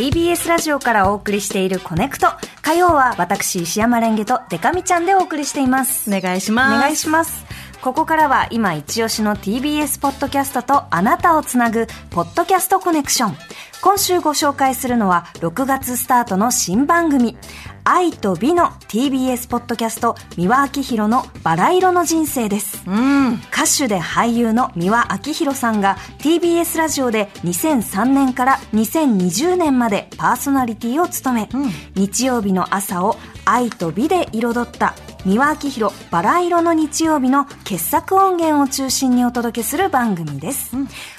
[0.00, 2.28] TBS ラジオからお送りしているコネクト。
[2.62, 6.08] 火曜は私、石山レンゲとデカミちゃんでお送りしています。
[6.08, 6.74] お願いします。
[6.74, 7.44] お願いします。
[7.82, 13.36] ここからは今一押しの TBS ポッドキャストとあなたをつなぐポッドキャストコネクション。
[13.82, 17.36] 今週ご紹介するのは6月スタートの新番組
[17.84, 22.82] 愛と美の TBS ポッドキャスト三輪明宏のバラ色の人生です。
[22.86, 23.34] うん。
[23.34, 40.74] 歌手で俳優の三輪明宏さんが TBS ラジオで2003年から2020年までパーソナリティを務め、うん日曜日の朝を愛と美で彩った三輪明宏バラ色の日曜日の傑作音源を中心にお届けする番組です、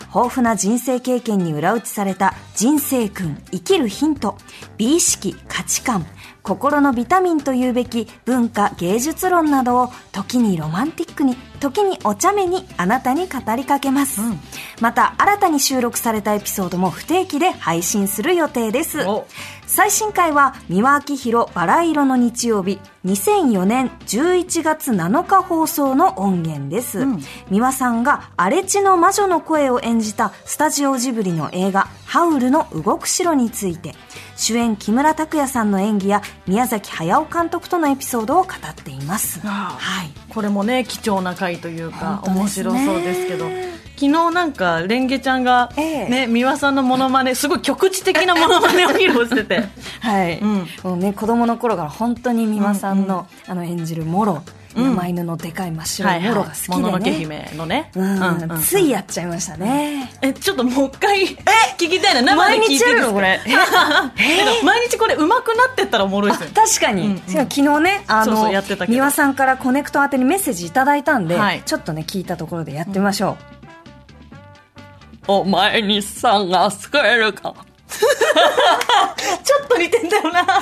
[0.08, 4.38] 豊富な人生経験に裏打ちされた人生訓生きるヒント
[4.78, 6.06] 美意識価値観
[6.44, 14.40] 心のビタミンというべき文化芸術論などを時にロマンティックに時にお茶目にあなたに語りかけます、うん。
[14.82, 19.04] また新たに収録されたエピソードも不定期で配信する予定です。
[19.08, 19.28] お。
[19.68, 27.22] 最新回は三輪明宏バラ色の日曜日2004年11月7日放送の音源です、うん。
[27.50, 33.96] 三輪さんが荒地の魔女の声を演じたスタジオジブリの映画「ハウルの動く城」について
[34.36, 39.40] 主演木村拓哉さんの演技や宮崎駿監督とのエピソードを語っています。
[39.40, 40.12] はい。
[40.30, 42.48] これもね貴重な回というか、ね。
[42.48, 43.46] 白そうですけど
[44.02, 46.10] 昨日なんかレンゲちゃんが、ええ。
[46.10, 49.62] ね三輪さんのモノマネすごい局地的なモノマネを披露してて。
[50.02, 50.68] はい、うん。
[50.84, 54.42] もうね子供の頃から本当に美輪さんの,、あの演じるモロ
[54.76, 54.84] うん。
[54.96, 58.04] 山犬のでかい真っ白いモロが好きでね、もののけ姫のね、うん。
[58.04, 58.62] うんうんうん。
[58.64, 61.28] ついやっちゃいましたね、えちょっともう一回
[61.78, 62.24] 聞きたいな。
[62.24, 63.40] 生で聞いてるのこれ？
[64.64, 66.50] 毎日これ上手くなってったらおもろいですよ。
[66.56, 71.62] 確かに、う昨日ねあそうそのうさんからコネクト宛てにメッセージいただいたんで、はい。
[71.64, 73.38] ちょっとね聞いたところでやってみましょ
[75.28, 77.54] お前にさんが救えるか。
[77.92, 80.42] ちょっと似てんだよな。
[80.44, 80.54] ちょっ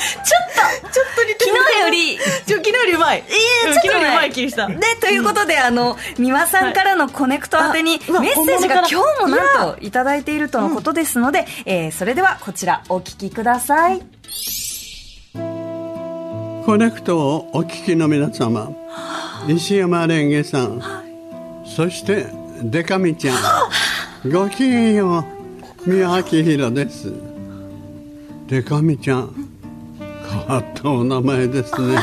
[0.84, 2.18] とちょっと似うてんだ昨日より。
[2.46, 3.82] ちょ昨日よりうまいうんえーちょっとね。
[3.82, 4.68] 昨日よりうまいした。
[4.68, 14.02] でということで、あの美輪さんからのコネクト宛てにメッセージが今日もなんといただいているとのことですので、えーそれではこちらお聞きください。
[16.66, 18.72] コネクトをお聞きの皆様
[19.48, 20.82] 石山レンゲさん
[21.66, 22.28] そして
[22.62, 23.38] デカミちゃん
[24.28, 25.24] ごきげんよ
[25.86, 27.14] う宮明宏です。
[28.48, 29.34] デカミちゃん
[30.30, 31.98] 変わったお名前ですね。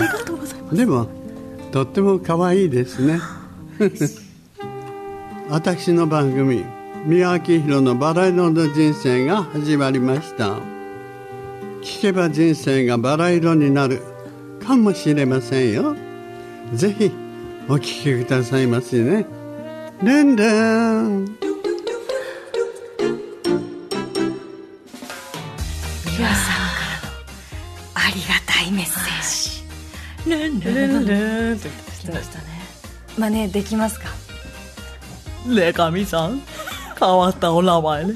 [0.72, 1.08] でも
[1.72, 3.20] とっても可愛いですね。
[5.50, 6.64] 私の番組
[7.04, 10.54] 宮明宏のバラ色の人生が始まりました。
[11.82, 14.00] 聞けば人生がバラ色になる
[14.66, 15.94] かもしれませんよ。
[16.72, 17.12] ぜひ
[17.68, 19.26] お聞きくださいませね。
[20.02, 21.45] ルンルン
[26.18, 26.82] 美輪さんか
[27.94, 31.06] らのありがたいメッセージ、ルンルン。
[31.06, 32.44] ルンって言ってましたね
[33.18, 34.06] 真似できますか？
[35.48, 36.42] レカミさん。
[36.98, 38.14] 変わったお名前ね。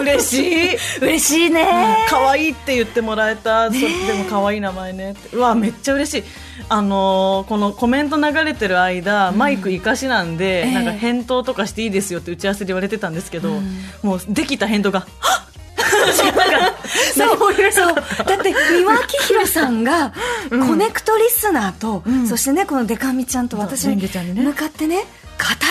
[0.00, 0.76] 嬉しい。
[1.02, 1.66] 嬉しいね。
[2.08, 5.12] 可愛いって言ってもらえた、そでも可愛い名前ね。
[5.12, 6.24] ってうわめっちゃ嬉しい。
[6.68, 10.72] あのーこのコメント流れてる間、マイク生かしなんで、ええ。
[10.74, 13.60] なんか返答とかしていいですよって打ち合わせで言われてたんですけど、
[14.02, 15.50] もうできた返答がはっ
[17.14, 17.94] そうそう。
[18.24, 20.12] だって三輪明宏さんが
[20.50, 22.26] コネクトリスナーと、ん。
[22.26, 25.02] そしてねこのデカミちゃんと私に向かってね語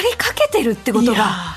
[0.09, 1.56] りかけてるってことが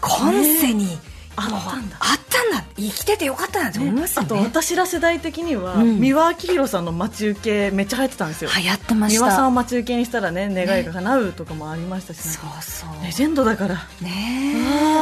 [0.00, 0.98] 今世に
[1.36, 2.64] あったんだあったんだ。
[2.78, 4.26] 生きててよかったなって思いますよね。
[4.26, 5.98] あと私ら世代的には、うん。
[6.00, 8.50] 三輪明宏さんの待ち受けめっちゃ流行ってたんですよ。
[8.56, 13.04] 流行ってまし三輪さんをた待ち受けにしたらね願いが叶うとかもありましたし、なんそかうそう。
[13.04, 13.74] レジェンドだから。
[14.00, 14.54] ね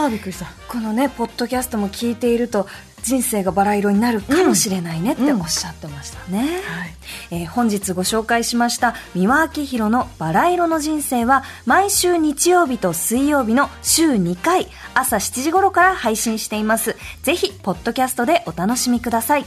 [0.02, 0.46] あーびっくりした。
[0.68, 2.68] このねポッドキャストも聞いていると
[3.04, 6.94] 人生がバラ色になるかもしれないねっておっしゃってましたね、はい。
[7.30, 16.96] えー本日ご紹介しました三輪明宏のバラ色の人生は毎週日曜日と水曜日の週2回朝7時頃から配信しています。
[17.22, 19.44] ぜひポッドキャストでお楽しみください。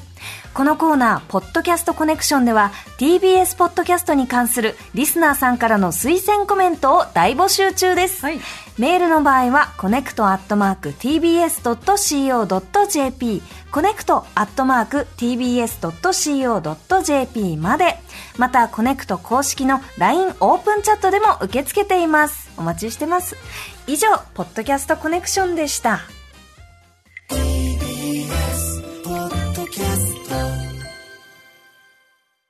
[0.54, 8.40] このコーナー「ポッドキャストコネクション」では TBS ポッドキャストに関するリスナーさんからの推薦コメントを大募集中です、はい
[8.78, 11.72] メールの場合はコネクトアットマーク tbs.co.jp
[13.72, 15.68] コネクトアットマーク tbs.co.jp
[17.58, 17.98] まで
[18.38, 22.52] またコネクト公式の LINE オープンチャットでも受け付けています。
[22.58, 23.36] お待ちしてます。
[23.88, 26.02] 以上ポッドキャストコネクションでした。